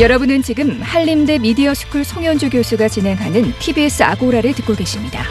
[0.00, 5.22] 여러분은 지금 한림대 미디어 스쿨 송현주 교수가 진행하는 TBS 아고라를 듣고 계십니다.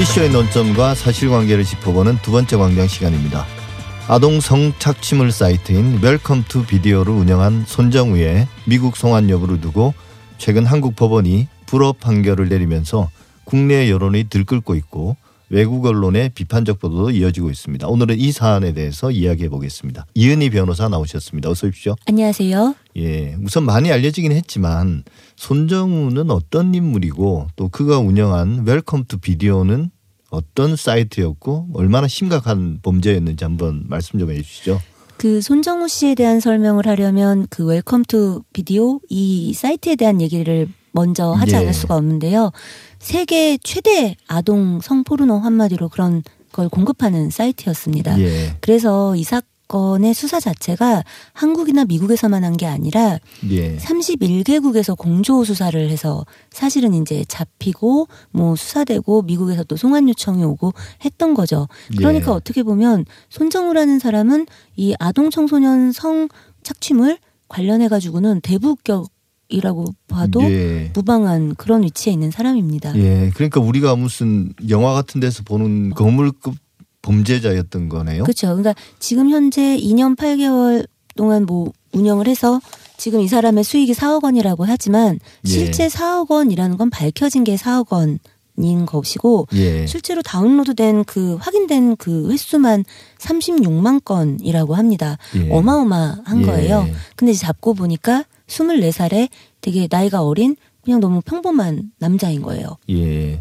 [0.00, 3.46] 이슈의 논점과 사실관계를 짚어보는 두 번째 광장 시간입니다.
[4.08, 9.94] 아동 성착취물 사이트인 웰컴 투 비디오를 운영한 손정우의 미국 송환 여부를 두고
[10.36, 13.08] 최근 한국 법원이 불허 판결을 내리면서
[13.44, 15.16] 국내 여론이 들끓고 있고
[15.52, 17.86] 외국 언론의 비판적 보도도 이어지고 있습니다.
[17.86, 20.06] 오늘은 이 사안에 대해서 이야기해 보겠습니다.
[20.14, 21.50] 이은희 변호사 나오셨습니다.
[21.50, 21.94] 어서 오십시오.
[22.06, 22.74] 안녕하세요.
[22.96, 25.04] 예, 우선 많이 알려지긴 했지만
[25.36, 29.90] 손정우는 어떤 인물이고 또 그가 운영한 Welcome to Video는
[30.30, 34.80] 어떤 사이트였고 얼마나 심각한 범죄였는지 한번 말씀 좀 해주시죠.
[35.18, 41.32] 그 손정우 씨에 대한 설명을 하려면 그 Welcome to Video 이 사이트에 대한 얘기를 먼저
[41.32, 41.58] 하지 예.
[41.58, 42.52] 않을 수가 없는데요.
[42.98, 48.20] 세계 최대 아동 성포르노 한마디로 그런 걸 공급하는 사이트였습니다.
[48.20, 55.88] 예, 그래서 이 사건의 수사 자체가 한국이나 미국에서만 한 게 아니라 예, 31개국에서 공조 수사를
[55.88, 60.72] 해서 사실은 이제 잡히고 뭐 수사되고 미국에서 또 송환 요청이 오고
[61.04, 61.68] 했던 거죠.
[61.96, 62.34] 그러니까 예.
[62.36, 66.28] 어떻게 보면 손정우라는 사람은 이 아동 청소년 성
[66.62, 69.08] 착취물 관련해 가지고는 대부격
[69.52, 70.90] 이라고 봐도 예.
[70.94, 72.96] 무방한 그런 위치에 있는 사람입니다.
[72.96, 76.54] 예, 그러니까 우리가 무슨 영화 같은 데서 보는 거물급
[77.02, 78.22] 범죄자였던 거네요.
[78.22, 78.48] 그렇죠.
[78.48, 80.86] 그러니까 지금 현재 2년 8개월
[81.16, 82.60] 동안 뭐 운영을 해서
[82.96, 85.48] 지금 이 사람의 수익이 4억 원이라고 하지만 예.
[85.48, 88.18] 실제 4억 원이라는 건 밝혀진 게 4억 원
[88.58, 92.84] 인 것이고 예, 실제로 다운로드된 그 확인된 그 횟수만
[93.18, 95.16] 36만 건이라고 합니다.
[95.36, 95.50] 예.
[95.50, 96.44] 어마어마한 예.
[96.44, 96.86] 거예요.
[97.16, 99.28] 근데 이제 잡고 보니까 24살에
[99.60, 102.76] 되게 나이가 어린 그냥 너무 평범한 남자인 거예요.
[102.90, 103.40] 예.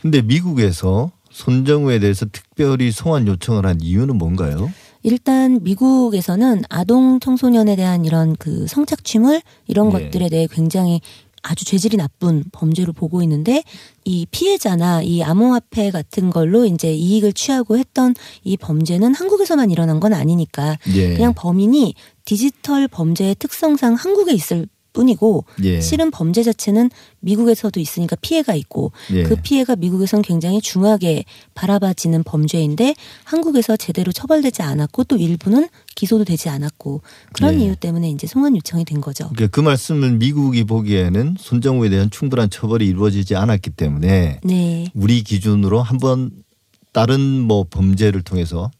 [0.00, 4.70] 근데 미국에서 손정우에 대해서 특별히 송환 요청을 한 이유는 뭔가요?
[5.04, 10.04] 일단 미국에서는 아동 청소년에 대한 이런 그 성착취물 이런 예.
[10.04, 11.00] 것들에 대해 굉장히
[11.42, 13.62] 아주 죄질이 나쁜 범죄로 보고 있는데
[14.04, 18.14] 이 피해자나 이 암호화폐 같은 걸로 이제 이익을 취하고 했던
[18.44, 21.14] 이 범죄는 한국에서만 일어난 건 아니니까 예.
[21.14, 21.94] 그냥 범인이
[22.24, 25.80] 디지털 범죄의 특성상 한국에 있을 뿐이고 예.
[25.80, 29.22] 실은 범죄 자체는 미국에서도 있으니까 피해가 있고 예.
[29.22, 32.94] 그 피해가 미국에선 굉장히 중하게 바라봐지는 범죄인데
[33.24, 37.64] 한국에서 제대로 처벌되지 않았고 또 일부는 기소도 되지 않았고 그런 예.
[37.64, 39.28] 이유 때문에 이제 송환 요청이 된 거죠.
[39.30, 44.86] 그러니까 그 말씀은 미국이 보기에는 손정우에 대한 충분한 처벌이 이루어지지 않았기 때문에 네.
[44.94, 46.30] 우리 기준으로 한번
[46.92, 48.70] 다른 뭐 범죄를 통해서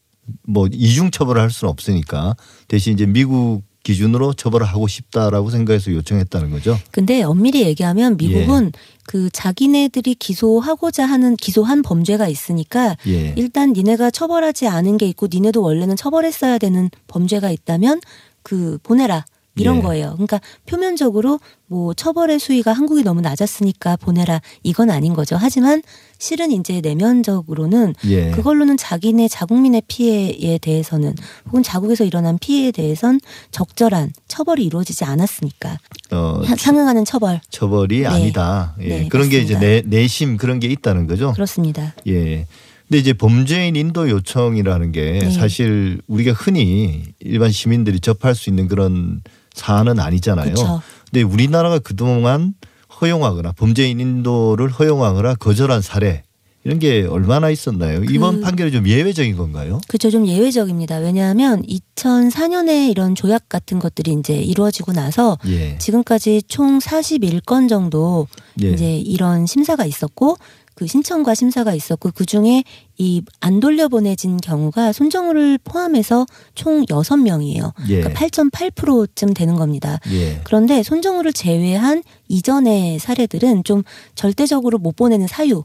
[0.46, 2.36] 뭐 이중 처벌을 할 수는 없으니까
[2.68, 6.78] 대신 이제 미국 기준으로 처벌을 하고 싶다라고 생각해서 요청했다는 거죠.
[6.90, 8.80] 근데 엄밀히 얘기하면 미국은 예.
[9.06, 13.34] 그 자기네들이 기소하고자 하는 기소한 범죄가 있으니까 예.
[13.36, 18.00] 일단 니네가 처벌하지 않은 게 있고 니네도 원래는 처벌했어야 되는 범죄가 있다면
[18.42, 19.24] 그 보내라
[19.56, 19.82] 이런 예.
[19.82, 20.12] 거예요.
[20.12, 25.36] 그러니까 표면적으로 뭐 처벌의 수위가 한국이 너무 낮았으니까 보내라 이건 아닌 거죠.
[25.38, 25.82] 하지만
[26.18, 28.30] 실은 이제 내면적으로는 예.
[28.30, 31.14] 그걸로는 자기네 자국민의 피해에 대해서는
[31.46, 33.20] 혹은 자국에서 일어난 피해에 대해선
[33.50, 35.78] 적절한 처벌이 이루어지지 않았으니까
[36.12, 38.06] 어, 사- 상응하는 처벌 처벌이 네.
[38.06, 38.74] 아니다.
[38.80, 38.88] 예.
[38.88, 39.58] 네, 그런 게 이제.
[39.58, 41.32] 내, 내심 그런 게 있다는 거죠.
[41.34, 41.94] 그렇습니다.
[42.06, 42.46] 예.
[42.88, 45.30] 근데 이제 범죄인 인도 요청이라는 게 네.
[45.30, 49.22] 사실 우리가 흔히 일반 시민들이 접할 수 있는 그런
[49.54, 50.54] 사안은 아니잖아요.
[50.54, 50.82] 그렇죠.
[51.10, 52.54] 근데 우리나라가 그동안
[53.00, 56.22] 허용하거나 범죄인 인도를 허용하거나 거절한 사례
[56.64, 58.04] 이런 게 얼마나 있었나요?
[58.04, 59.80] 이번 그- 판결이 좀 예외적인 건가요?
[59.88, 60.10] 그렇죠.
[60.10, 60.98] 좀 예외적입니다.
[60.98, 65.76] 왜냐하면 2004년에 이런 조약 같은 것들이 이제 이루어지고 나서 예.
[65.78, 68.28] 지금까지 총 41건 정도
[68.62, 68.70] 예.
[68.70, 70.36] 이제 이런 심사가 있었고
[70.74, 72.64] 그 신청과 심사가 있었고 그 중에
[72.98, 77.72] 이 안 돌려보내진 경우가 손정우를 포함해서 총 6명이에요.
[77.88, 78.00] 예.
[78.00, 79.98] 그러니까 8.8%쯤 되는 겁니다.
[80.12, 80.40] 예.
[80.44, 83.82] 그런데 손정우를 제외한 이전의 사례들은 좀
[84.14, 85.64] 절대적으로 못 보내는 사유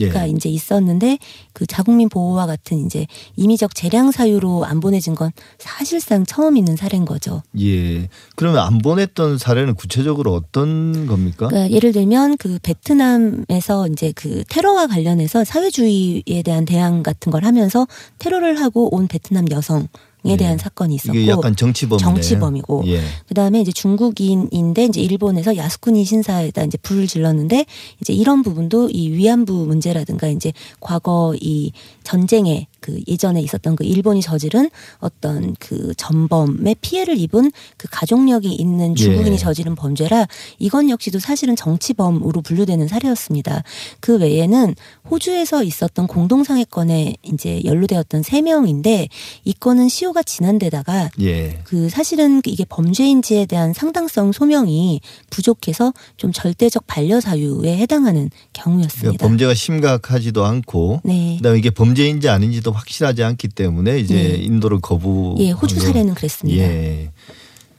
[0.00, 0.08] 예.
[0.08, 1.18] 가 이제 있었는데
[1.52, 3.06] 그 자국민 보호와 같은 이제
[3.36, 7.42] 임의적 재량 사유로 안 보내진 건 사실상 처음 있는 사례인 거죠.
[7.58, 8.08] 예.
[8.34, 11.48] 그러면 안 보냈던 사례는 구체적으로 어떤 겁니까?
[11.48, 17.86] 그러니까 예를 들면 그 베트남에서 이제 그 테러와 관련해서 사회주의에 대한 대항 같은 걸 하면서
[18.18, 19.88] 테러를 하고 온 베트남 여성을
[20.32, 20.36] 예.
[20.36, 20.58] 대한 예.
[20.58, 22.02] 사건이 있었고 이게 약간 정치범이네.
[22.02, 23.00] 정치범이고 예.
[23.28, 27.66] 그다음에 이제 중국인인데 이제 일본에서 야스쿠니 신사에다 이제 불을 질렀는데
[28.00, 31.72] 이제 이런 부분도 이 위안부 문제라든가 이제 과거 이
[32.04, 38.94] 전쟁에 그 예전에 있었던 그 일본이 저지른 어떤 그 전범의 피해를 입은 그 가족력이 있는
[38.94, 39.36] 중국인이 예.
[39.36, 40.28] 저지른 범죄라
[40.60, 43.64] 이건 역시도 사실은 정치범으로 분류되는 사례였습니다.
[43.98, 44.76] 그 외에는
[45.10, 49.08] 호주에서 있었던 공동상해건에 이제 연루되었던 세 명인데
[49.44, 51.58] 이 건은 시효가 지난 데다가 예.
[51.64, 55.00] 그 사실은 이게 범죄인지에 대한 상당성 소명이
[55.30, 59.00] 부족해서 좀 절대적 반려 사유에 해당하는 경우였습니다.
[59.00, 61.36] 그러니까 범죄가 심각하지도 않고 네.
[61.38, 64.36] 그다음에 이게 범죄인지 아닌지도 확실하지 않기 때문에 이제 네.
[64.36, 65.36] 인도를 거부.
[65.38, 66.62] 예, 호주 사례는 그랬습니다.
[66.62, 67.10] 예.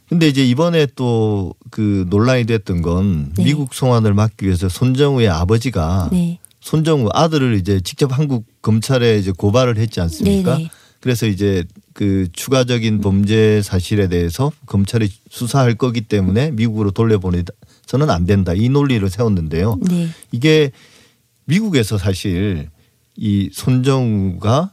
[0.09, 3.43] 근데 이제 이번에 또 그 논란이 됐던 건 네.
[3.43, 6.39] 미국 송환을 막기 위해서 손정우의 아버지가 네.
[6.59, 10.57] 손정우 아들을 이제 직접 한국 검찰에 이제 고발을 했지 않습니까?
[10.57, 10.69] 네네.
[10.99, 18.53] 그래서 이제 그 추가적인 범죄 사실에 대해서 검찰이 수사할 거기 때문에 미국으로 돌려보내서는 안 된다
[18.53, 19.79] 이 논리를 세웠는데요.
[19.87, 20.09] 네.
[20.31, 20.71] 이게
[21.45, 22.69] 미국에서 사실
[23.15, 24.71] 이 손정우가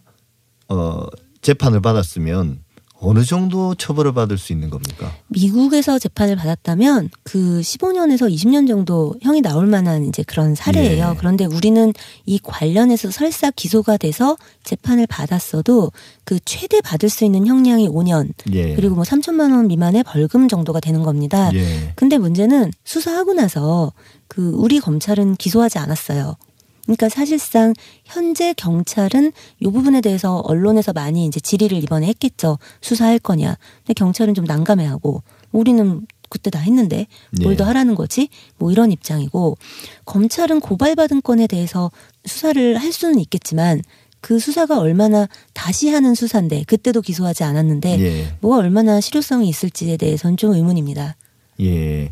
[0.69, 1.07] 어
[1.43, 2.65] 재판을 받았으면
[3.05, 5.13] 어느 정도 처벌을 받을 수 있는 겁니까?
[5.29, 11.11] 미국에서 재판을 받았다면 그 15년에서 20년 정도 형이 나올 만한 이제 그런 사례예요.
[11.11, 11.17] 예.
[11.19, 11.93] 그런데 우리는
[12.25, 15.93] 이 관련해서 설사 기소가 돼서 재판을 받았어도
[16.25, 18.75] 그 최대 받을 수 있는 형량이 5년 예.
[18.75, 21.51] 그리고 뭐 3천만 원 미만의 벌금 정도가 되는 겁니다.
[21.53, 21.93] 예.
[21.97, 23.93] 근데 문제는 수사하고 나서
[24.29, 26.37] 그 우리 검찰은 기소하지 않았어요.
[26.85, 27.73] 그러니까 사실상
[28.05, 32.59] 현재 경찰은 이 부분에 대해서 언론에서 많이 이제 질의를 이번에 했겠죠.
[32.81, 33.57] 수사할 거냐.
[33.79, 35.23] 근데 경찰은 좀 난감해하고
[35.53, 37.07] 우리는 그때 다 했는데
[37.41, 37.57] 뭘 예.
[37.57, 38.29] 더 하라는 거지?
[38.59, 39.57] 뭐 이런 입장이고
[40.05, 41.91] 검찰은 고발받은 건에 대해서
[42.25, 43.83] 수사를 할 수는 있겠지만
[44.21, 48.37] 그 수사가 얼마나 다시 하는 수사인데 그때도 기소하지 않았는데 예.
[48.41, 51.17] 뭐가 얼마나 실효성이 있을지에 대해서는 좀 의문입니다.
[51.61, 52.11] 예.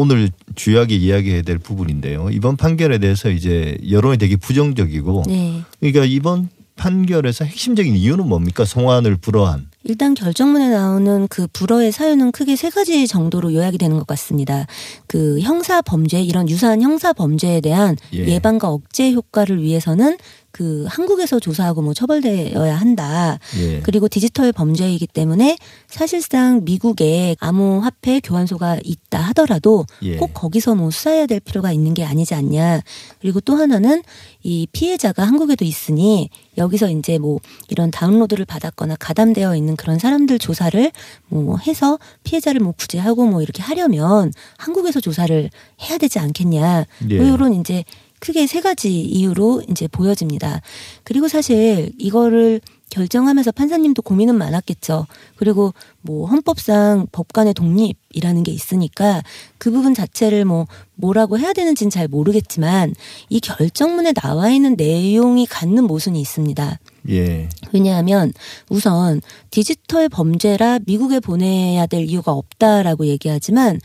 [0.00, 2.30] 오늘 주요하게 이야기해야 될 부분인데요.
[2.32, 5.60] 이번 판결에 대해서 이제 여론이 되게 부정적이고 네.
[5.78, 8.64] 그러니까 이번 판결에서 핵심적인 이유는 뭡니까?
[8.64, 9.68] 송환을 불허한.
[9.84, 14.66] 일단 결정문에 나오는 그 불허의 사유는 크게 세 가지 정도로 요약이 되는 것 같습니다.
[15.06, 18.24] 그 형사 범죄 이런 유사한 형사 범죄에 대한 예.
[18.26, 18.38] 예.
[18.38, 20.16] 방과 억제 효과를 위해서는
[20.52, 23.38] 그 한국에서 조사하고 뭐 처벌되어야 한다.
[23.58, 23.80] 예.
[23.80, 25.56] 그리고 디지털 범죄이기 때문에
[25.86, 30.16] 사실상 미국에 암호화폐 교환소가 있다 하더라도 예.
[30.16, 32.80] 꼭 거기서 뭐 수사해야 될 필요가 있는 게 아니지 않냐.
[33.20, 34.02] 그리고 또 하나는
[34.42, 37.38] 이 피해자가 한국에도 있으니 여기서 이제 뭐
[37.68, 40.90] 이런 다운로드를 받았거나 가담되어 있는 그런 사람들 조사를
[41.28, 45.50] 뭐 해서 피해자를 뭐 구제하고 뭐 이렇게 하려면 한국에서 조사를
[45.82, 46.84] 해야 되지 않겠냐.
[47.10, 47.16] 예.
[47.16, 47.84] 뭐 이런 이제
[48.20, 50.60] 크게 세 가지 이유로 이제 보여집니다.
[51.02, 55.06] 그리고 사실 이거를 결정하면서 판사님도 고민은 많았겠죠.
[55.36, 55.72] 그리고
[56.02, 59.22] 뭐 헌법상 법관의 독립이라는 게 있으니까
[59.58, 62.94] 그 부분 자체를 뭐 뭐라고 해야 되는지는 잘 모르겠지만
[63.28, 66.78] 이 결정문에 나와 있는 내용이 갖는 모순이 있습니다.
[67.10, 67.48] 예.
[67.72, 68.32] 왜냐하면
[68.68, 73.80] 우선 디지털 범죄라 미국에 보내야 될 이유가 없다라고 얘기하지만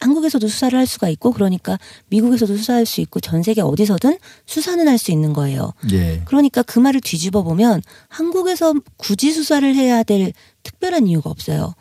[0.00, 1.78] 한국에서도 수사를 할 수가 있고 그러니까
[2.08, 5.72] 미국에서도 수사할 수 있고 전 세계 어디서든 수사는 할 수 있는 거예요.
[5.92, 6.22] 예.
[6.24, 10.32] 그러니까 그 말을 뒤집어 보면 한국에서 굳이 수사를 해야 될
[10.62, 11.74] 특별한 이유가 없어요.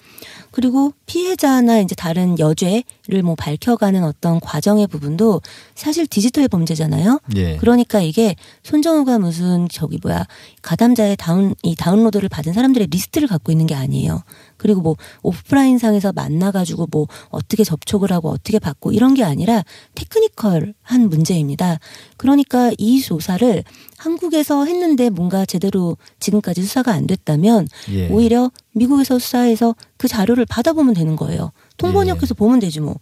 [0.51, 5.41] 그리고 피해자나 이제 다른 여죄를 뭐 밝혀가는 어떤 과정의 부분도
[5.75, 7.19] 사실 디지털 범죄잖아요.
[7.35, 7.57] 예.
[7.57, 10.25] 그러니까 이게 손정우가 무슨 저기 뭐야
[10.61, 14.23] 가담자의 다운 이 다운로드를 받은 사람들의 리스트를 갖고 있는 게 아니에요.
[14.65, 21.07] 그리고 뭐 오프라인 상에서 만나가지고 뭐 어떻게 접촉을 하고 어떻게 받고 이런 게 아니라 technical한
[21.07, 21.77] 문제입니다.
[22.17, 23.63] 그러니까 이 조사를
[23.99, 28.09] 한국에서 했는데 뭔가 제대로 지금까지 수사가 안 됐다면 예.
[28.09, 31.51] 오히려 미국에서 수사해서 그 자료를 받아보면 되는 거예요.
[31.77, 32.35] 통번역해서 예.
[32.35, 32.95] 보면 되지 뭐.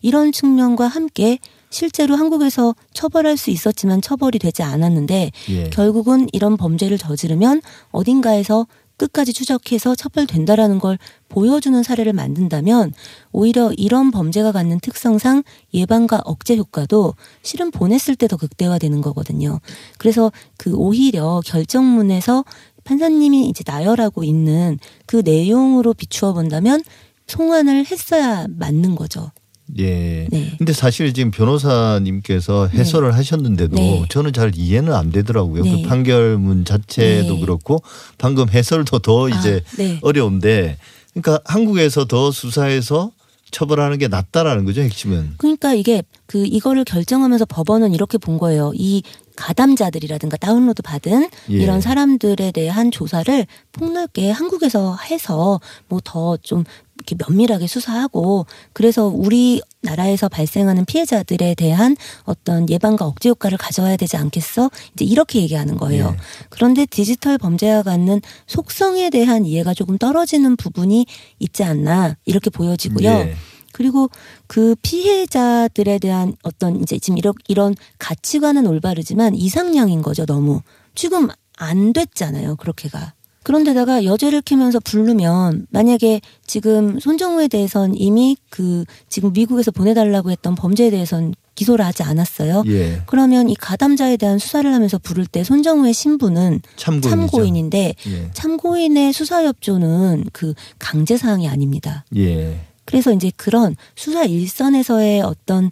[0.00, 5.64] 이런 측면과 함께 실제로 한국에서 처벌할 수 있었지만 처벌이 되지 않았는데 예.
[5.68, 7.60] 결국은 이런 범죄를 저지르면
[7.90, 8.66] 어딘가에서
[9.00, 12.92] 끝까지 추적해서 처벌된다라는 걸 보여주는 사례를 만든다면
[13.32, 15.42] 오히려 이런 범죄가 갖는 특성상
[15.72, 19.58] 예방과 억제 효과도 실은 보냈을 때 더 극대화되는 거거든요.
[19.98, 22.44] 그래서 그 오히려 결정문에서
[22.84, 26.80] 판사님이 이제 나열하고 있는 그 내용으로 비추어 본다면
[27.26, 29.32] 송환을 했어야 맞는 거죠.
[29.78, 30.26] 예.
[30.30, 30.54] 네.
[30.58, 34.04] 근데 사실 지금 변호사님께서 해설을 하셨는데도 네.
[34.08, 35.62] 저는 잘 이해는 안 되더라고요.
[35.62, 35.82] 네.
[35.82, 37.40] 그 판결문 자체도 네.
[37.40, 37.82] 그렇고
[38.18, 39.98] 방금 해설도 더 이제 아, 네.
[40.02, 40.76] 어려운데
[41.12, 43.12] 그러니까 한국에서 더 수사해서
[43.50, 45.34] 처벌하는 게 낫다라는 거죠 핵심은.
[45.38, 48.72] 그러니까 이게 그 이거를 결정하면서 법원은 이렇게 본 거예요.
[48.74, 49.02] 이
[49.36, 51.54] 가담자들이라든가 다운로드 받은 예.
[51.54, 56.64] 이런 사람들에 대한 조사를 폭넓게 한국에서 해서 뭐 더 좀
[56.96, 58.44] 이렇게 면밀하게 수사하고
[58.74, 64.70] 그래서 우리 나라에서 발생하는 피해자들에 대한 어떤 예방과 억제 효과를 가져와야 되지 않겠어?
[64.94, 66.14] 이제 이렇게 얘기하는 거예요.
[66.14, 66.20] 예.
[66.50, 71.06] 그런데 디지털 범죄와 갖는 속성에 대한 이해가 조금 떨어지는 부분이
[71.38, 73.08] 있지 않나 이렇게 보여지고요.
[73.08, 73.34] 예.
[73.80, 74.10] 그리고
[74.46, 80.60] 그 피해자들에 대한 어떤 이제 지금 이런 이런 가치관은 올바르지만 이상량인 거죠 너무
[80.94, 89.32] 지금 안 됐잖아요 그렇게가 그런데다가 여죄를 캐면서 부르면 만약에 지금 손정우에 대해선 이미 그 지금
[89.32, 92.64] 미국에서 보내달라고 했던 범죄에 대해선 기소를 하지 않았어요.
[92.66, 93.02] 예.
[93.06, 97.08] 그러면 이 가담자에 대한 수사를 하면서 부를 때 손정우의 신분은 참고인이죠.
[97.08, 98.30] 참고인인데 예.
[98.34, 102.04] 참고인의 수사 협조는 그 강제 사항이 아닙니다.
[102.16, 102.69] 예.
[102.90, 105.70] 그래서 이제 그런 수사 일선에서의 어떤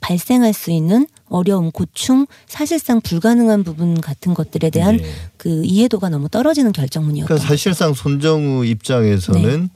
[0.00, 5.04] 발생할 수 있는 어려움, 고충, 사실상 불가능한 부분 같은 것들에 대한 예.
[5.36, 9.70] 그 이해도가 너무 떨어지는 결정문이었던 그러니까 사실상 손정우 입장에서는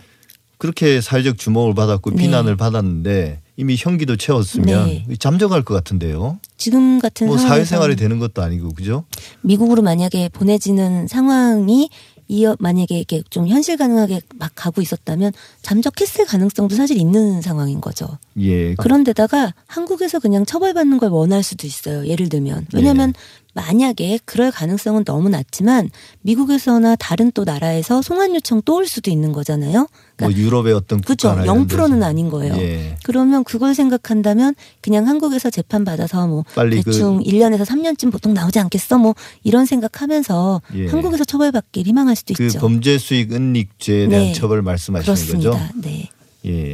[0.58, 2.16] 그렇게 사회적 주목을 받았고 네.
[2.16, 5.06] 비난을 받았는데 이미 형기도 채웠으면 네.
[5.18, 6.38] 잠적할 것 같은데요.
[6.56, 9.04] 지금 같은 뭐 사회생활이 되는 것도 아니고 그죠?
[9.42, 11.90] 미국으로 만약에 보내지는 상황이
[12.28, 17.80] 이어 만약에 이렇게 좀 현실 가능하게 막 가고 있었다면 잠적 했을 가능성도 사실 있는 상황인
[17.80, 18.18] 거죠.
[18.38, 18.74] 예.
[18.74, 22.06] 그런데다가 한국에서 그냥 처벌받는 걸 원할 수도 있어요.
[22.06, 22.66] 예를 들면.
[22.74, 23.12] 왜냐하면
[23.54, 25.90] 만약에 그럴 가능성은 너무 낮지만
[26.22, 29.86] 미국에서나 다른 또 나라에서 송환 요청 또 올 수도 있는 거잖아요.
[30.18, 31.66] 뭐 유럽의 어떤 이런 0%는
[31.98, 32.06] 데서.
[32.06, 32.54] 아닌 거예요.
[32.56, 32.96] 예.
[33.04, 38.96] 그러면 그걸 생각한다면 그냥 한국에서 재판 받아서 뭐 그- 대충 1년에서 3년쯤 보통 나오지 않겠어?
[38.96, 40.86] 뭐 이런 생각하면서 예.
[40.86, 42.60] 한국에서 처벌받길 희망할 수도 그 있죠.
[42.60, 44.32] 범죄 수익 은닉죄에 대한 네.
[44.32, 45.50] 처벌 말씀하시는 그렇습니다.
[45.50, 45.64] 거죠?
[45.82, 46.08] 네.
[46.46, 46.71] 예.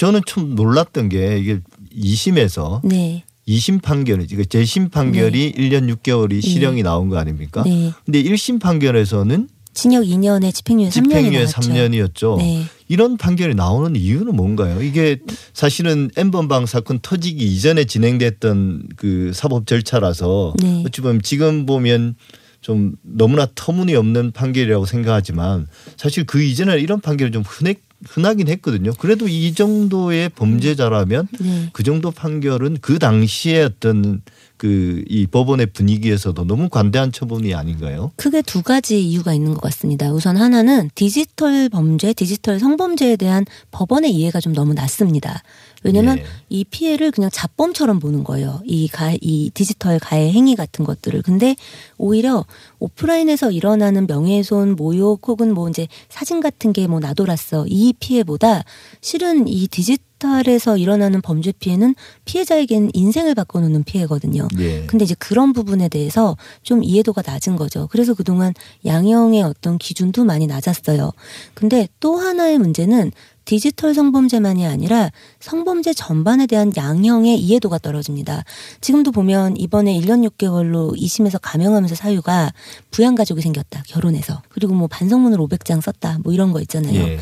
[0.00, 1.60] 저는 좀 놀랐던 게 이게
[1.94, 3.22] 2심에서 네.
[3.46, 7.62] 2심 판결이 이거 재심 판결이 1년 6개월이 실형이 나온 거 아닙니까?
[7.64, 7.92] 네.
[8.06, 11.60] 근데 1심 판결에서는 징역 2년에 집행유예 3년이 집행유예 나왔죠.
[11.60, 12.38] 3년이었죠.
[12.38, 12.64] 네.
[12.88, 14.82] 이런 판결이 나오는 이유는 뭔가요?
[14.82, 15.18] 이게
[15.52, 20.82] 사실은 엠번방 사건 터지기 이전에 진행됐던 그 사법 절차라서 네.
[20.86, 22.14] 어찌 보면 지금 보면
[22.62, 25.66] 좀 너무나 터무니없는 판결이라고 생각하지만
[25.98, 27.74] 사실 그 이전에 이런 판결이 좀 흔해,
[28.06, 28.92] 흔하긴 했거든요.
[28.98, 31.70] 그래도 이 정도의 범죄자라면 네.
[31.72, 34.22] 그 정도 판결은 그 당시에 어떤
[34.56, 38.12] 그 이 법원의 분위기에서도 너무 관대한 처분이 아닌가요?
[38.16, 40.12] 크게 두 가지 이유가 있는 것 같습니다.
[40.12, 45.42] 우선 하나는 디지털 범죄, 디지털 성범죄에 대한 법원의 이해가 좀 너무 낮습니다.
[45.82, 46.24] 왜냐하면 예.
[46.50, 48.60] 이 피해를 그냥 자범처럼 보는 거예요.
[48.64, 51.22] 이 가, 이 디지털 가해 행위 같은 것들을.
[51.22, 51.56] 근데
[51.96, 52.44] 오히려
[52.78, 57.66] 오프라인에서 일어나는 명예훼손, 모욕 혹은 뭐 이제 사진 같은 게 뭐 나돌았어.
[57.68, 58.64] 이 피해보다
[59.00, 61.94] 실은 이 디지털에서 일어나는 범죄 피해는
[62.24, 64.48] 피해자에겐 인생을 바꿔놓는 피해거든요.
[64.58, 64.84] 예.
[64.86, 67.86] 근데 이제 그런 부분에 대해서 좀 이해도가 낮은 거죠.
[67.90, 68.52] 그래서 그동안
[68.84, 71.12] 양형의 어떤 기준도 많이 낮았어요.
[71.54, 73.12] 근데 또 하나의 문제는
[73.50, 78.44] 디지털 성범죄만이 아니라 성범죄 전반에 대한 양형의 이해도가 떨어집니다.
[78.80, 82.52] 지금도 보면 이번에 1년 6개월로 2심에서 감형하면서 사유가
[82.92, 83.82] 부양 가족이 생겼다.
[83.88, 84.40] 결혼해서.
[84.50, 86.20] 그리고 뭐 반성문을 500장 썼다.
[86.22, 86.94] 뭐 이런 거 있잖아요.
[86.94, 87.18] 예.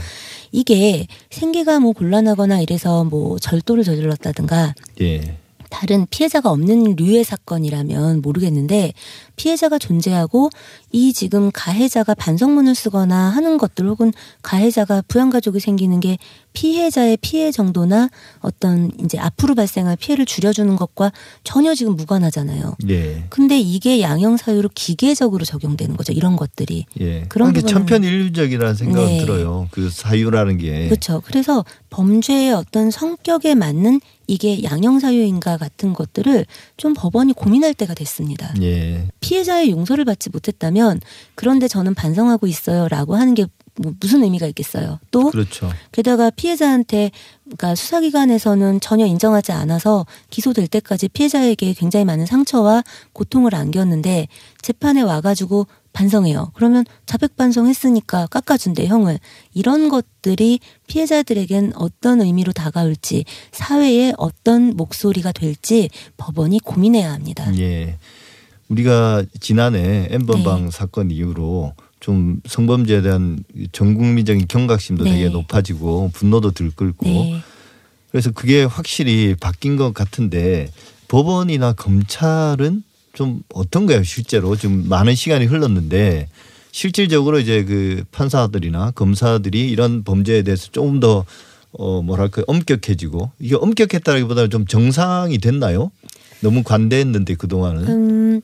[0.53, 5.39] 이게 생계가 뭐 곤란하거나 이래서 뭐 절도를 저질렀다든가 예.
[5.71, 8.93] 다른 피해자가 없는 류의 사건이라면 모르겠는데
[9.37, 10.51] 피해자가 존재하고
[10.91, 16.19] 이 지금 가해자가 반성문을 쓰거나 하는 것들 혹은 가해자가 부양가족이 생기는 게
[16.53, 18.09] 피해자의 피해 정도나
[18.41, 21.13] 어떤 이제 앞으로 발생할 피해를 줄여주는 것과
[21.45, 22.75] 전혀 지금 무관하잖아요.
[22.89, 23.25] 예.
[23.29, 26.13] 근데 이게 양형 사유로 기계적으로 적용되는 거죠.
[26.13, 26.87] 이런 것들이.
[27.01, 27.23] 예.
[27.29, 29.21] 그런 게 천편일률적이라는 생각은 네.
[29.21, 29.69] 들어요.
[29.71, 30.89] 그 사유라는 게.
[30.89, 31.23] 그렇죠.
[31.25, 38.55] 그래서 범죄의 어떤 성격에 맞는 이게 양형 사유인가 같은 것들을 좀 법원이 고민할 때가 됐습니다.
[38.63, 39.09] 예.
[39.21, 41.01] 피해자의 용서를 받지 못했다면
[41.35, 43.47] 그런데 저는 반성하고 있어요라고 하는 게
[43.79, 44.99] 뭐 무슨 의미가 있겠어요.
[45.11, 45.71] 또 그렇죠.
[45.93, 47.11] 게다가 피해자한테
[47.45, 52.83] 그러니까 수사기관에서는 전혀 인정하지 않아서 기소될 때까지 피해자에게 굉장히 많은 상처와
[53.13, 54.29] 고통을 안겼는데
[54.61, 55.67] 재판에 와가지고
[55.99, 56.53] 반성해요.
[56.55, 59.19] 그러면 자백 반성했으니까 깎아준대 형을
[59.53, 67.53] 이런 것들이 피해자들에겐 어떤 의미로 다가올지 사회에 어떤 목소리가 될지 법원이 고민해야 합니다.
[67.59, 67.99] 예.
[68.69, 70.71] 우리가 지난해 엠번방 네.
[70.71, 75.15] 사건 이후로 좀 성범죄에 대한 전 국민적인 경각심도 네.
[75.15, 77.41] 되게 높아지고 분노도 들끓고 네.
[78.13, 80.71] 그래서 그게 확실히 바뀐 것 같은데
[81.09, 82.85] 법원이나 검찰은
[83.19, 84.05] 좀 어떤가요?
[84.05, 84.55] 실제로?
[84.55, 86.29] 좀 많은 시간이 흘렀는데
[86.71, 91.25] 실질적으로 이제 그 판사들이나 검사들이 이런 범죄에 대해서 조금 더
[91.73, 95.91] 어 뭐랄까 엄격해지고 이게 엄격했다기보다는 좀 정상이 됐나요?
[96.41, 97.83] 너무 관대했는데 그 동안은?
[97.89, 98.41] 음, 음,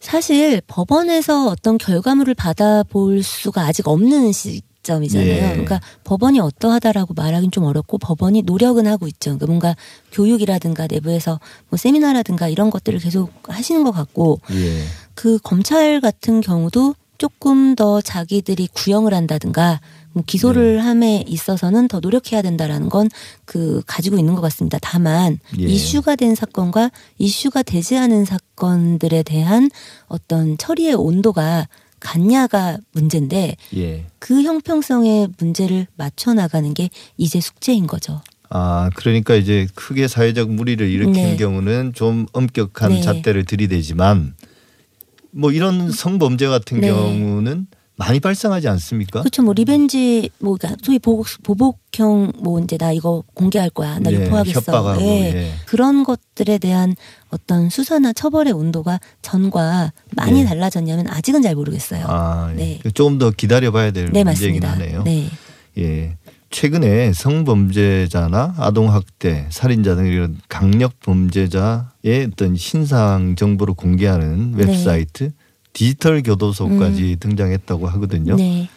[0.00, 5.28] 사실 법원에서 어떤 결과물을 받아볼 수가 아직 없는 시 점이잖아요.
[5.28, 5.48] 예.
[5.50, 9.38] 그러니까 법원이 어떠하다라고 말하긴 좀 어렵고 법원이 노력은 하고 있죠.
[9.38, 9.76] 그러니까 뭔가
[10.12, 14.84] 교육이라든가 내부에서 뭐 세미나라든가 이런 것들을 계속 하시는 것 같고 예.
[15.14, 19.80] 그 검찰 같은 경우도 조금 더 자기들이 구형을 한다든가
[20.12, 20.82] 뭐 기소를 네.
[20.82, 23.08] 함에 있어서는 더 노력해야 된다라는 건
[23.52, 24.78] 그 가지고 있는 것 같습니다.
[24.80, 25.64] 다만 예.
[25.64, 29.70] 이슈가 된 사건과 이슈가 되지 않은 사건들에 대한
[30.06, 31.68] 어떤 처리의 온도가
[32.02, 34.04] 같냐가 문제인데 예.
[34.18, 38.20] 그 형평성의 문제를 맞춰 나가는 게 이제 숙제인 거죠.
[38.50, 41.36] 아, 그러니까 이제 크게 사회적 물의를 일으킨 네.
[41.36, 43.00] 경우는 좀 엄격한 네.
[43.00, 44.34] 잣대를 들이대지만
[45.30, 46.88] 뭐 이런 성범죄 같은 네.
[46.88, 49.20] 경우는 많이 발생하지 않습니까?
[49.20, 49.42] 그렇죠.
[49.42, 53.98] 뭐 revenge 뭐 그러니까 소위 보복, 보복형 뭐 이제 나 이거 공개할 거야.
[53.98, 54.60] 나 예, 유포하겠어.
[54.60, 55.52] 협박하고, 예.
[55.66, 56.94] 그런 것들에 대한
[57.30, 60.44] 어떤 수사나 처벌의 온도가 전과 많이 예.
[60.44, 62.06] 달라졌냐면 아직은 잘 모르겠어요.
[62.08, 62.56] 아, 예.
[62.56, 62.80] 네.
[62.94, 64.64] 조금 더 기다려봐야 될 네, 문제이긴.
[64.64, 65.02] 하네요.
[65.04, 65.28] 네.
[65.78, 66.16] 예.
[66.50, 74.64] 최근에 성범죄자나 아동학대, 살인자 등 이런 강력 범죄자의 어떤 신상 정보를 공개하는 네.
[74.66, 75.32] 웹사이트
[75.72, 78.34] 디지털 교도소까지 등장했다고 하거든요.
[78.34, 78.36] 음.
[78.36, 78.68] 네.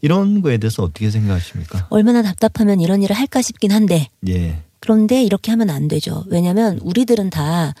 [0.00, 1.86] 이런 거에 대해서 어떻게 생각하십니까?
[1.90, 4.58] 얼마나 답답하면 이런 일을 할까 싶긴 한데 예.
[4.80, 6.24] 그런데 이렇게 하면 안 되죠.
[6.28, 7.72] 왜냐하면 우리들은 다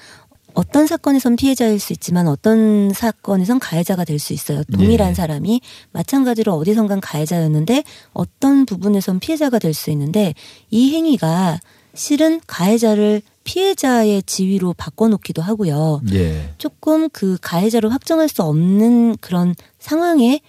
[0.54, 4.62] 어떤 사건에선 피해자일 수 있지만 어떤 사건에선 가해자가 될 수 있어요.
[4.64, 5.14] 동일한 예.
[5.14, 5.60] 사람이
[5.92, 10.34] 마찬가지로 어디선간 가해자였는데 어떤 부분에선 피해자가 될 수 있는데
[10.70, 11.58] 이 행위가
[11.94, 16.00] 실은 가해자를 피해자의 지위로 바꿔놓기도 하고요.
[16.12, 16.54] 예.
[16.58, 20.40] 조금 그 가해자로 확정할 수 없는 그런 상황에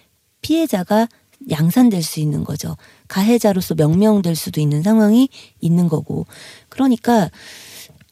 [0.42, 1.08] 피해자가
[1.50, 2.76] 양산될 수 있는 거죠.
[3.08, 5.28] 가해자로서 명명될 수도 있는 상황이
[5.60, 6.26] 있는 거고.
[6.68, 7.30] 그러니까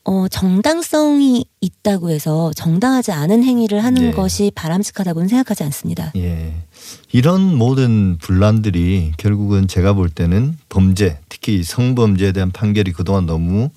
[0.04, 4.10] 어 정당성이 있다고 해서 정당하지 않은 행위를 하는 네.
[4.10, 6.12] 것이 바람직하다고는 생각하지 않습니다.
[6.16, 6.54] 예.
[7.12, 13.70] 이런 모든 분란들이 결국은 제가 볼 때는 범죄, 특히 성범죄에 대한 판결이 그동안 너무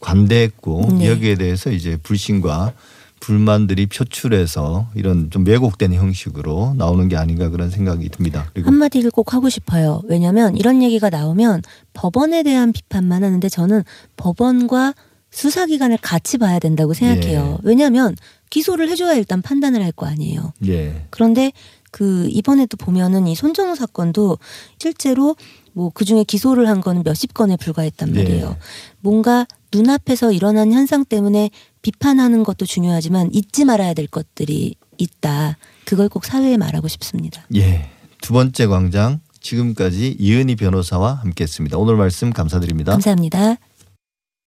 [0.00, 1.08] 관대했고 네.
[1.08, 2.72] 여기에 대해서 이제 불신과
[3.20, 8.48] 불만들이 표출해서 이런 좀 왜곡된 형식으로 나오는 게 아닌가 그런 생각이 듭니다.
[8.54, 10.02] 그리고 한마디를 꼭 하고 싶어요.
[10.04, 11.62] 왜냐하면 이런 얘기가 나오면
[11.94, 13.82] 법원에 대한 비판만 하는데 저는
[14.16, 14.94] 법원과
[15.30, 17.58] 수사기관을 같이 봐야 된다고 생각해요.
[17.58, 17.68] 예.
[17.68, 18.14] 왜냐하면
[18.50, 20.52] 기소를 해줘야 일단 판단을 할 거 아니에요.
[20.68, 21.04] 예.
[21.10, 21.52] 그런데
[21.90, 24.38] 그 이번에도 보면은 이 손정우 사건도
[24.78, 25.36] 실제로
[25.72, 28.22] 뭐 그중에 기소를 한 거는 몇십 건에 불과했단 네.
[28.22, 28.56] 말이에요.
[29.00, 31.50] 뭔가 눈앞에서 일어난 현상 때문에
[31.82, 35.56] 비판하는 것도 중요하지만 잊지 말아야 될 것들이 있다.
[35.84, 37.46] 그걸 꼭 사회에 말하고 싶습니다.
[37.54, 37.90] 예.
[38.20, 41.78] 두 번째 광장 지금까지 이은희 변호사와 함께했습니다.
[41.78, 42.92] 오늘 말씀 감사드립니다.
[42.92, 43.56] 감사합니다.